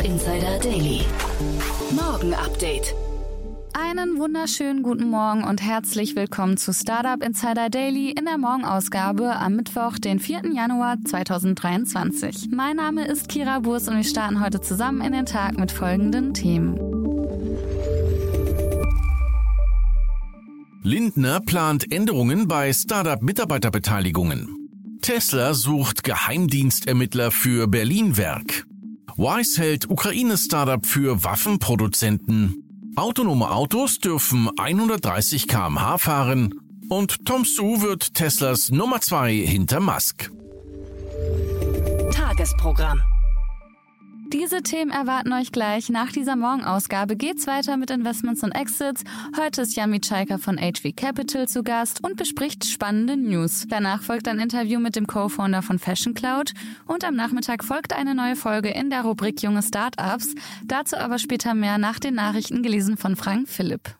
[0.00, 1.00] Startup Insider Daily.
[1.90, 2.94] Morgen Update.
[3.74, 9.56] Einen wunderschönen guten Morgen und herzlich willkommen zu Startup Insider Daily in der Morgenausgabe am
[9.56, 10.52] Mittwoch, den 4.
[10.54, 12.48] Januar 2023.
[12.50, 16.32] Mein Name ist Kira Burs und wir starten heute zusammen in den Tag mit folgenden
[16.32, 16.78] Themen.
[20.82, 24.56] Lindner plant Änderungen bei Startup-Mitarbeiterbeteiligungen.
[25.02, 28.69] Tesla sucht Geheimdienstermittler für Berlin-Werk.
[29.20, 32.94] Wise hält Ukraine-Startup für Waffenproduzenten.
[32.96, 36.54] Autonome Autos dürfen 130 km/h fahren
[36.88, 40.30] und Tom Su wird Teslas Nummer 2 hinter Musk.
[42.14, 43.02] Tagesprogramm.
[44.32, 45.88] Diese Themen erwarten euch gleich.
[45.88, 49.02] Nach dieser Morgenausgabe geht's weiter mit Investments und Exits.
[49.36, 53.66] Heute ist Jan Mitschaiker von HV Capital zu Gast und bespricht spannende News.
[53.68, 56.52] Danach folgt ein Interview mit dem Co-Founder von Fashion Cloud
[56.86, 60.36] und am Nachmittag folgt eine neue Folge in der Rubrik Junge Startups.
[60.64, 63.96] Dazu aber später mehr nach den Nachrichten gelesen von Frank Philipp.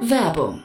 [0.00, 0.64] Werbung.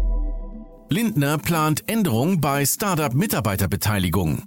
[0.91, 4.43] Lindner plant Änderung bei Startup-Mitarbeiterbeteiligung.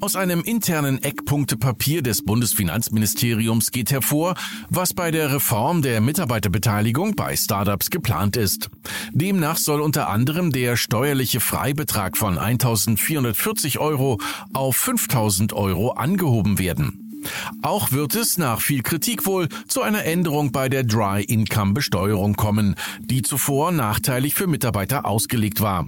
[0.00, 4.34] Aus einem internen Eckpunktepapier des Bundesfinanzministeriums geht hervor,
[4.70, 8.70] was bei der Reform der Mitarbeiterbeteiligung bei Startups geplant ist.
[9.12, 14.18] Demnach soll unter anderem der steuerliche Freibetrag von 1.440 Euro
[14.54, 17.01] auf 5.000 Euro angehoben werden.
[17.62, 22.34] Auch wird es nach viel Kritik wohl zu einer Änderung bei der Dry Income Besteuerung
[22.34, 25.86] kommen, die zuvor nachteilig für Mitarbeiter ausgelegt war.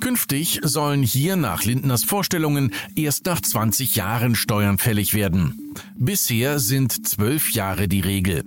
[0.00, 5.74] Künftig sollen hier nach Lindners Vorstellungen erst nach 20 Jahren Steuern fällig werden.
[5.96, 8.44] Bisher sind zwölf Jahre die Regel.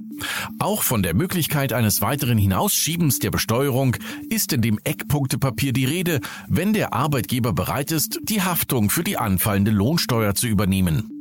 [0.59, 3.95] Auch von der Möglichkeit eines weiteren Hinausschiebens der Besteuerung
[4.29, 9.17] ist in dem Eckpunktepapier die Rede, wenn der Arbeitgeber bereit ist, die Haftung für die
[9.17, 11.12] anfallende Lohnsteuer zu übernehmen.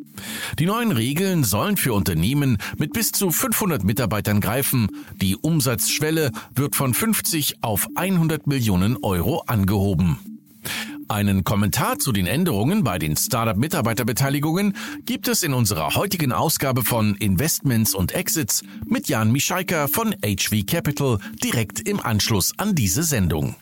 [0.58, 4.88] Die neuen Regeln sollen für Unternehmen mit bis zu 500 Mitarbeitern greifen.
[5.20, 10.18] Die Umsatzschwelle wird von 50 auf 100 Millionen Euro angehoben.
[11.08, 14.74] Einen Kommentar zu den Änderungen bei den Startup-Mitarbeiterbeteiligungen
[15.04, 20.64] gibt es in unserer heutigen Ausgabe von Investments und Exits mit Jan Mischaiker von HV
[20.66, 23.56] Capital direkt im Anschluss an diese Sendung.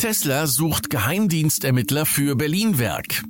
[0.00, 3.22] Tesla sucht Geheimdienstermittler für Berlin-Werk.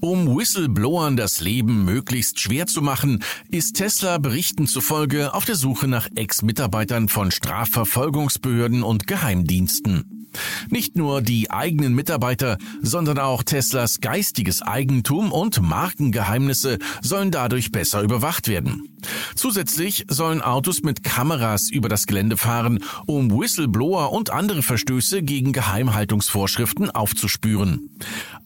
[0.00, 5.88] Um Whistleblowern das Leben möglichst schwer zu machen, ist Tesla Berichten zufolge auf der Suche
[5.88, 10.21] nach Ex-Mitarbeitern von Strafverfolgungsbehörden und Geheimdiensten.
[10.70, 18.02] Nicht nur die eigenen Mitarbeiter, sondern auch Teslas geistiges Eigentum und Markengeheimnisse sollen dadurch besser
[18.02, 18.88] überwacht werden.
[19.34, 25.52] Zusätzlich sollen Autos mit Kameras über das Gelände fahren, um Whistleblower und andere Verstöße gegen
[25.52, 27.90] Geheimhaltungsvorschriften aufzuspüren.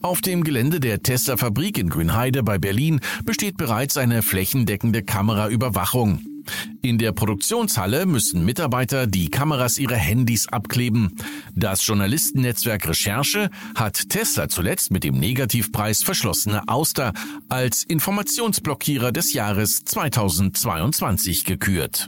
[0.01, 6.36] Auf dem Gelände der Tesla-Fabrik in Grünheide bei Berlin besteht bereits eine flächendeckende Kameraüberwachung.
[6.81, 11.15] In der Produktionshalle müssen Mitarbeiter die Kameras ihrer Handys abkleben.
[11.55, 17.13] Das Journalistennetzwerk Recherche hat Tesla zuletzt mit dem Negativpreis Verschlossene Auster
[17.49, 22.07] als Informationsblockierer des Jahres 2022 gekürt.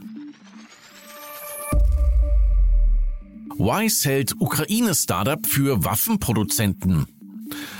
[3.57, 7.18] Wise hält Ukraine-Startup für Waffenproduzenten.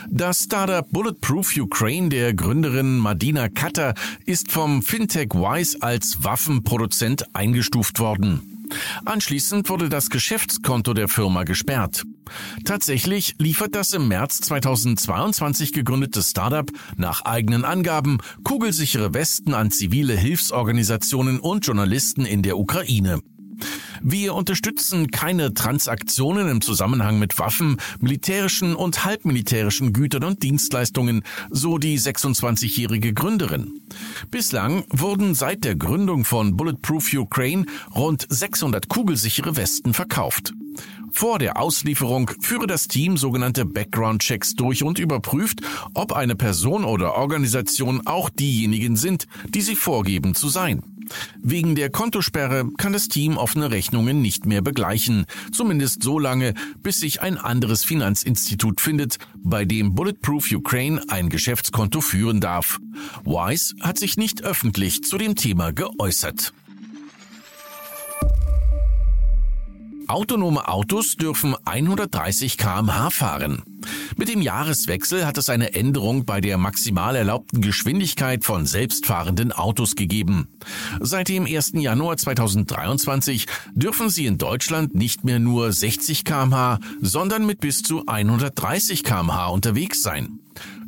[0.09, 3.93] Das Startup Bulletproof Ukraine der Gründerin Madina Katter
[4.25, 8.59] ist vom Fintech Wise als Waffenproduzent eingestuft worden.
[9.05, 12.03] Anschließend wurde das Geschäftskonto der Firma gesperrt.
[12.65, 20.15] Tatsächlich liefert das im März 2022 gegründete Startup nach eigenen Angaben kugelsichere Westen an zivile
[20.15, 23.21] Hilfsorganisationen und Journalisten in der Ukraine.
[24.01, 31.77] Wir unterstützen keine Transaktionen im Zusammenhang mit Waffen, militärischen und halbmilitärischen Gütern und Dienstleistungen, so
[31.77, 33.81] die 26-jährige Gründerin.
[34.31, 37.65] Bislang wurden seit der Gründung von Bulletproof Ukraine
[37.95, 40.53] rund 600 kugelsichere Westen verkauft.
[41.11, 45.61] Vor der Auslieferung führe das Team sogenannte Background-Checks durch und überprüft,
[45.93, 50.83] ob eine Person oder Organisation auch diejenigen sind, die sie vorgeben zu sein.
[51.41, 56.99] Wegen der Kontosperre kann das Team offene Rechnungen nicht mehr begleichen, zumindest so lange, bis
[56.99, 62.79] sich ein anderes Finanzinstitut findet, bei dem Bulletproof Ukraine ein Geschäftskonto führen darf.
[63.25, 66.53] Wise hat sich nicht öffentlich zu dem Thema geäußert.
[70.07, 73.61] Autonome Autos dürfen 130 kmh fahren.
[74.17, 79.95] Mit dem Jahreswechsel hat es eine Änderung bei der maximal erlaubten Geschwindigkeit von selbstfahrenden Autos
[79.95, 80.47] gegeben.
[80.99, 81.73] Seit dem 1.
[81.75, 88.05] Januar 2023 dürfen sie in Deutschland nicht mehr nur 60 kmh, sondern mit bis zu
[88.05, 90.39] 130 kmh unterwegs sein.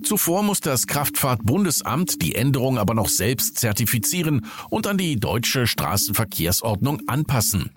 [0.04, 7.02] Zuvor muss das Kraftfahrtbundesamt die Änderung aber noch selbst zertifizieren und an die deutsche Straßenverkehrsordnung
[7.08, 7.72] anpassen.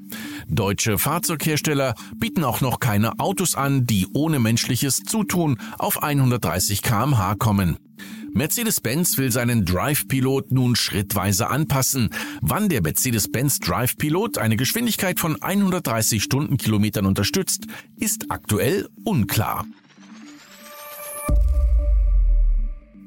[0.49, 7.35] Deutsche Fahrzeughersteller bieten auch noch keine Autos an, die ohne menschliches Zutun auf 130 kmh
[7.37, 7.79] kommen.
[8.33, 12.11] Mercedes-Benz will seinen Drive-Pilot nun schrittweise anpassen.
[12.41, 17.67] Wann der Mercedes-Benz Drive-Pilot eine Geschwindigkeit von 130 Stundenkilometern unterstützt,
[17.97, 19.67] ist aktuell unklar.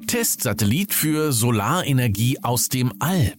[0.08, 3.34] Testsatellit für Solarenergie aus dem All.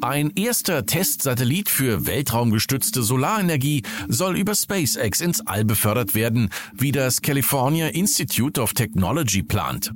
[0.00, 7.22] Ein erster Testsatellit für weltraumgestützte Solarenergie soll über SpaceX ins All befördert werden, wie das
[7.22, 9.92] California Institute of Technology plant.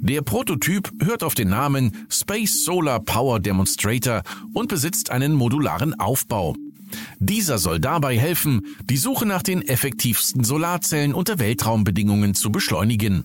[0.00, 4.22] Der Prototyp hört auf den Namen Space Solar Power Demonstrator
[4.54, 6.56] und besitzt einen modularen Aufbau.
[7.18, 13.24] Dieser soll dabei helfen, die Suche nach den effektivsten Solarzellen unter Weltraumbedingungen zu beschleunigen.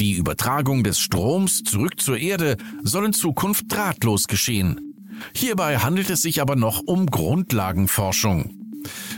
[0.00, 4.94] Die Übertragung des Stroms zurück zur Erde soll in Zukunft drahtlos geschehen.
[5.34, 8.62] Hierbei handelt es sich aber noch um Grundlagenforschung.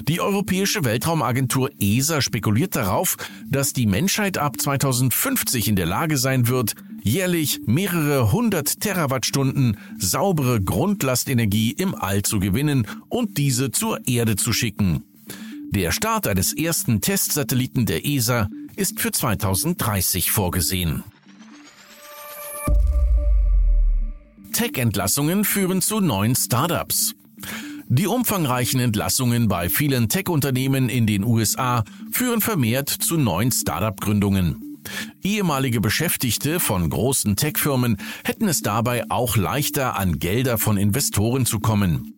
[0.08, 3.16] Die Europäische Weltraumagentur ESA spekuliert darauf,
[3.48, 10.60] dass die Menschheit ab 2050 in der Lage sein wird, jährlich mehrere hundert Terawattstunden saubere
[10.60, 15.04] Grundlastenergie im All zu gewinnen und diese zur Erde zu schicken.
[15.70, 21.04] Der Start eines ersten Testsatelliten der ESA ist für 2030 vorgesehen.
[24.52, 27.14] Tech-Entlassungen führen zu neuen Startups.
[27.88, 34.80] Die umfangreichen Entlassungen bei vielen Tech-Unternehmen in den USA führen vermehrt zu neuen Startup-Gründungen.
[35.22, 41.60] Ehemalige Beschäftigte von großen Tech-Firmen hätten es dabei auch leichter, an Gelder von Investoren zu
[41.60, 42.14] kommen.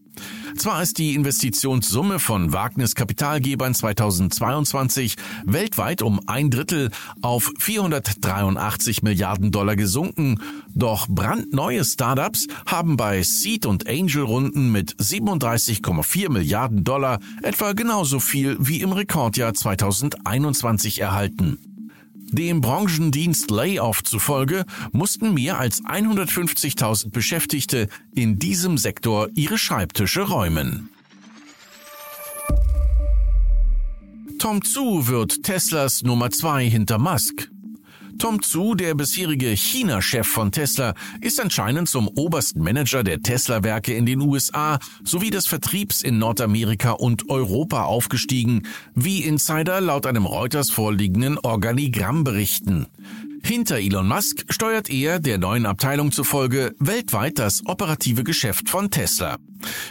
[0.58, 9.52] Zwar ist die Investitionssumme von Wagnis Kapitalgebern 2022 weltweit um ein Drittel auf 483 Milliarden
[9.52, 10.40] Dollar gesunken,
[10.74, 18.56] doch brandneue Startups haben bei Seed- und Angel-Runden mit 37,4 Milliarden Dollar etwa genauso viel
[18.58, 21.75] wie im Rekordjahr 2021 erhalten.
[22.32, 30.90] Dem Branchendienst Layoff zufolge mussten mehr als 150.000 Beschäftigte in diesem Sektor ihre Schreibtische räumen.
[34.38, 37.48] Tom Tzu wird Teslas Nummer 2 hinter Musk.
[38.18, 44.06] Tom Zhu, der bisherige China-Chef von Tesla, ist anscheinend zum obersten Manager der Tesla-Werke in
[44.06, 48.62] den USA sowie des Vertriebs in Nordamerika und Europa aufgestiegen,
[48.94, 52.86] wie Insider laut einem Reuters vorliegenden Organigramm berichten.
[53.42, 59.36] Hinter Elon Musk steuert er, der neuen Abteilung zufolge, weltweit das operative Geschäft von Tesla.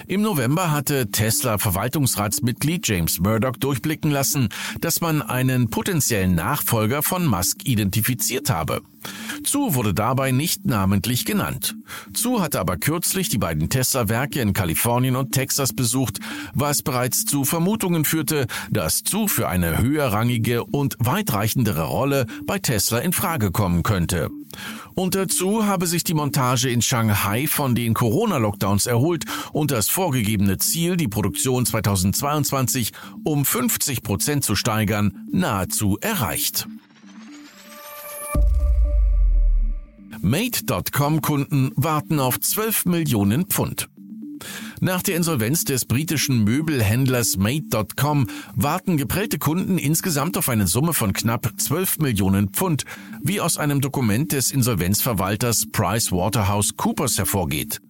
[0.07, 4.49] Im November hatte Tesla Verwaltungsratsmitglied James Murdoch durchblicken lassen,
[4.81, 8.81] dass man einen potenziellen Nachfolger von Musk identifiziert habe.
[9.43, 11.75] Zu wurde dabei nicht namentlich genannt.
[12.13, 16.19] Zu hatte aber kürzlich die beiden Tesla-Werke in Kalifornien und Texas besucht,
[16.53, 22.99] was bereits zu Vermutungen führte, dass Zu für eine höherrangige und weitreichendere Rolle bei Tesla
[22.99, 24.29] in Frage kommen könnte.
[24.93, 30.57] Und dazu habe sich die Montage in Shanghai von den Corona-Lockdowns erholt und das vorgegebene
[30.57, 32.91] Ziel, die Produktion 2022
[33.23, 36.67] um 50 Prozent zu steigern, nahezu erreicht.
[40.21, 43.89] Mate.com-Kunden warten auf 12 Millionen Pfund.
[44.81, 51.13] Nach der Insolvenz des britischen Möbelhändlers Made.com warten geprellte Kunden insgesamt auf eine Summe von
[51.13, 52.83] knapp 12 Millionen Pfund,
[53.21, 57.81] wie aus einem Dokument des Insolvenzverwalters PricewaterhouseCoopers hervorgeht.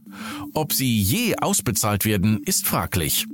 [0.53, 3.27] Ob sie je ausbezahlt werden, ist fraglich.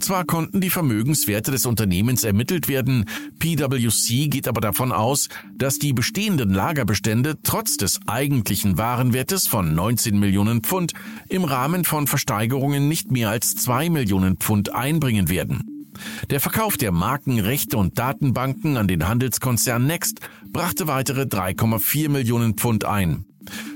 [0.00, 3.06] Zwar konnten die Vermögenswerte des Unternehmens ermittelt werden,
[3.38, 10.18] PwC geht aber davon aus, dass die bestehenden Lagerbestände trotz des eigentlichen Warenwertes von 19
[10.18, 10.92] Millionen Pfund
[11.28, 15.72] im Rahmen von Versteigerungen nicht mehr als 2 Millionen Pfund einbringen werden.
[16.30, 20.20] Der Verkauf der Markenrechte und Datenbanken an den Handelskonzern Next
[20.50, 23.26] brachte weitere 3,4 Millionen Pfund ein.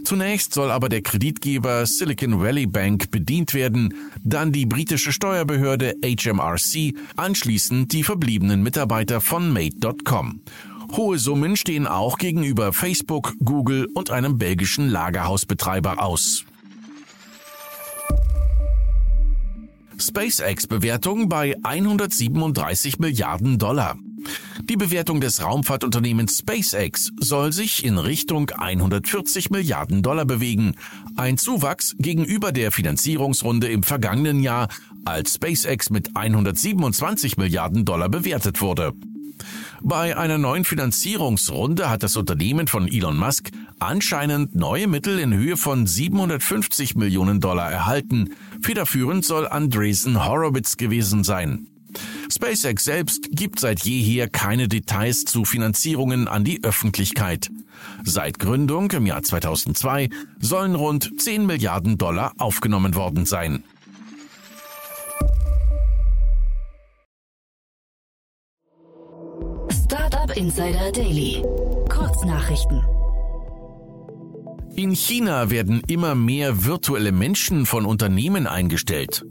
[0.06, 6.94] Zunächst soll aber der Kreditgeber Silicon Valley Bank bedient werden, dann die britische Steuerbehörde HMRC,
[7.16, 10.42] anschließend die verbliebenen Mitarbeiter von Made.com.
[10.92, 16.44] Hohe Summen stehen auch gegenüber Facebook, Google und einem belgischen Lagerhausbetreiber aus.
[19.98, 23.96] SpaceX-Bewertung bei 137 Milliarden Dollar.
[24.62, 30.74] Die Bewertung des Raumfahrtunternehmens SpaceX soll sich in Richtung 140 Milliarden Dollar bewegen,
[31.16, 34.68] ein Zuwachs gegenüber der Finanzierungsrunde im vergangenen Jahr,
[35.04, 38.92] als SpaceX mit 127 Milliarden Dollar bewertet wurde.
[39.82, 45.56] Bei einer neuen Finanzierungsrunde hat das Unternehmen von Elon Musk anscheinend neue Mittel in Höhe
[45.56, 48.30] von 750 Millionen Dollar erhalten.
[48.62, 51.68] Federführend soll Andreessen Horowitz gewesen sein.
[52.30, 57.50] SpaceX selbst gibt seit jeher keine Details zu Finanzierungen an die Öffentlichkeit.
[58.04, 60.08] Seit Gründung im Jahr 2002
[60.40, 63.64] sollen rund 10 Milliarden Dollar aufgenommen worden sein.
[69.70, 71.42] Startup Insider Daily.
[71.88, 72.82] Kurznachrichten.
[74.76, 79.24] In China werden immer mehr virtuelle Menschen von Unternehmen eingestellt.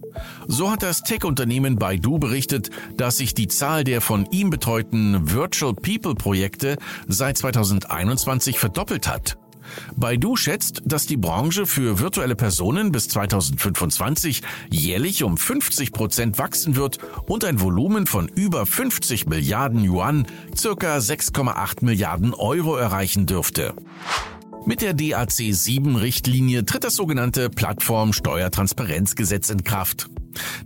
[0.47, 5.75] So hat das Tech-Unternehmen Baidu berichtet, dass sich die Zahl der von ihm betreuten Virtual
[5.75, 9.37] People Projekte seit 2021 verdoppelt hat.
[9.95, 16.75] Baidu schätzt, dass die Branche für virtuelle Personen bis 2025 jährlich um 50 Prozent wachsen
[16.75, 16.97] wird
[17.27, 20.25] und ein Volumen von über 50 Milliarden Yuan,
[20.55, 23.75] circa 6,8 Milliarden Euro erreichen dürfte.
[24.67, 30.09] Mit der DAC 7-Richtlinie tritt das sogenannte Plattformsteuertransparenzgesetz in Kraft.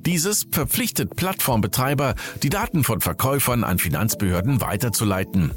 [0.05, 5.51] Dieses verpflichtet Plattformbetreiber, die Daten von Verkäufern an Finanzbehörden weiterzuleiten.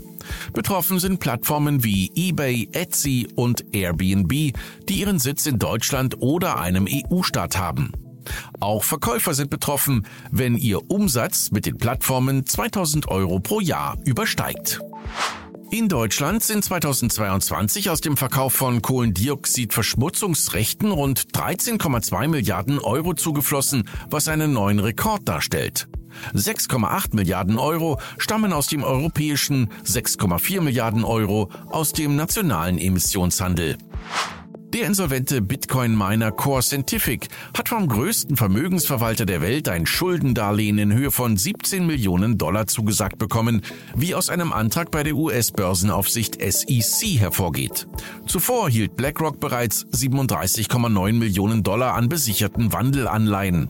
[0.52, 4.56] Betroffen sind Plattformen wie eBay, Etsy und Airbnb,
[4.88, 7.92] die ihren Sitz in Deutschland oder einem EU-Staat haben.
[8.58, 14.80] Auch Verkäufer sind betroffen, wenn ihr Umsatz mit den Plattformen 2000 Euro pro Jahr übersteigt.
[15.72, 24.28] In Deutschland sind 2022 aus dem Verkauf von Kohlendioxidverschmutzungsrechten rund 13,2 Milliarden Euro zugeflossen, was
[24.28, 25.88] einen neuen Rekord darstellt.
[26.34, 33.78] 6,8 Milliarden Euro stammen aus dem europäischen, 6,4 Milliarden Euro aus dem nationalen Emissionshandel.
[34.72, 41.10] Der insolvente Bitcoin-Miner Core Scientific hat vom größten Vermögensverwalter der Welt ein Schuldendarlehen in Höhe
[41.10, 43.60] von 17 Millionen Dollar zugesagt bekommen,
[43.94, 47.86] wie aus einem Antrag bei der US-Börsenaufsicht SEC hervorgeht.
[48.26, 53.68] Zuvor hielt BlackRock bereits 37,9 Millionen Dollar an besicherten Wandelanleihen.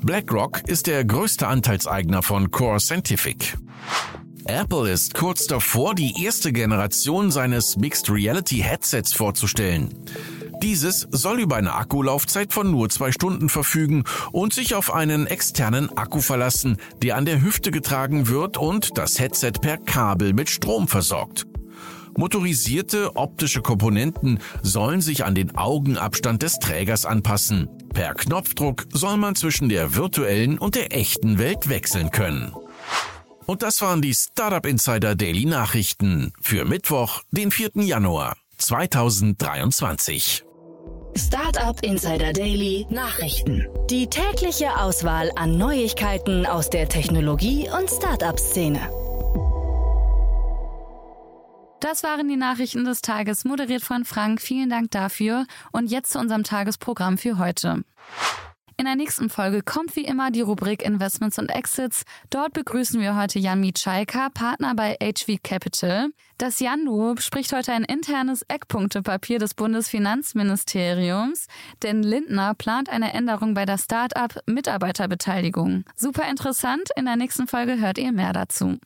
[0.00, 3.58] BlackRock ist der größte Anteilseigner von Core Scientific.
[4.46, 9.94] Apple ist kurz davor, die erste Generation seines Mixed Reality Headsets vorzustellen.
[10.62, 15.96] Dieses soll über eine Akkulaufzeit von nur zwei Stunden verfügen und sich auf einen externen
[15.96, 20.88] Akku verlassen, der an der Hüfte getragen wird und das Headset per Kabel mit Strom
[20.88, 21.46] versorgt.
[22.16, 27.68] Motorisierte optische Komponenten sollen sich an den Augenabstand des Trägers anpassen.
[27.94, 32.52] Per Knopfdruck soll man zwischen der virtuellen und der echten Welt wechseln können.
[33.52, 37.72] Und das waren die Startup Insider Daily Nachrichten für Mittwoch, den 4.
[37.82, 40.42] Januar 2023.
[41.14, 43.66] Startup Insider Daily Nachrichten.
[43.90, 48.80] Die tägliche Auswahl an Neuigkeiten aus der Technologie- und Startup-Szene.
[51.80, 54.40] Das waren die Nachrichten des Tages, moderiert von Frank.
[54.40, 55.44] Vielen Dank dafür.
[55.72, 57.84] Und jetzt zu unserem Tagesprogramm für heute.
[58.82, 62.02] In der nächsten Folge kommt wie immer die Rubrik Investments und Exits.
[62.30, 66.08] Dort begrüßen wir heute Jan Mitschaika, Partner bei HV Capital.
[66.36, 71.46] Das Jan-Duo bespricht heute ein internes Eckpunktepapier des Bundesfinanzministeriums,
[71.84, 75.84] denn Lindner plant eine Änderung bei der Start-up Mitarbeiterbeteiligung.
[75.94, 78.78] Super interessant, in der nächsten Folge hört ihr mehr dazu.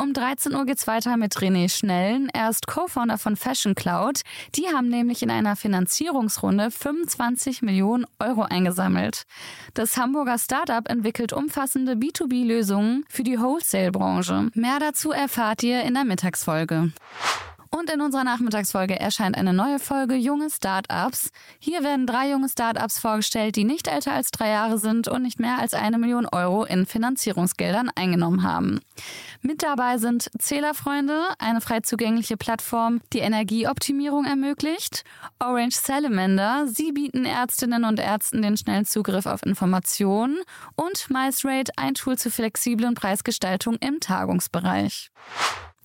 [0.00, 2.28] Um 13 Uhr geht's weiter mit René Schnellen.
[2.32, 4.20] Er ist Co-Founder von Fashion Cloud.
[4.54, 9.24] Die haben nämlich in einer Finanzierungsrunde 25 Millionen Euro eingesammelt.
[9.74, 14.50] Das Hamburger Startup entwickelt umfassende B2B-Lösungen für die Wholesale-Branche.
[14.54, 16.92] Mehr dazu erfahrt ihr in der Mittagsfolge.
[17.70, 21.30] Und in unserer Nachmittagsfolge erscheint eine neue Folge Junge Startups.
[21.58, 25.38] Hier werden drei junge Startups vorgestellt, die nicht älter als drei Jahre sind und nicht
[25.38, 28.80] mehr als eine Million Euro in Finanzierungsgeldern eingenommen haben.
[29.42, 35.04] Mit dabei sind Zählerfreunde, eine frei zugängliche Plattform, die Energieoptimierung ermöglicht,
[35.38, 40.38] Orange Salamander, sie bieten Ärztinnen und Ärzten den schnellen Zugriff auf Informationen
[40.74, 45.10] und MiceRate, ein Tool zur flexiblen Preisgestaltung im Tagungsbereich.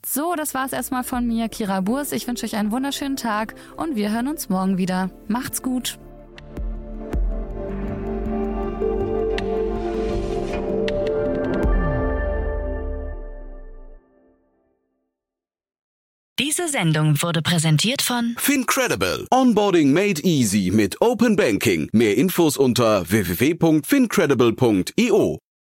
[0.06, 2.12] So, das war's erstmal von mir, Kira Burs.
[2.12, 5.10] Ich wünsche euch einen wunderschönen Tag und wir hören uns morgen wieder.
[5.28, 5.98] Macht's gut.
[16.40, 19.28] Diese Sendung wurde präsentiert von Fincredible.
[19.32, 21.90] Onboarding made easy mit Open Banking.
[21.94, 25.43] Mehr Infos unter www.fincredible.io.